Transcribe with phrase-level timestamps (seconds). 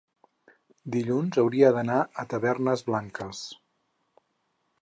[0.95, 3.47] Dilluns hauria d'anar a Tavernes Blanques.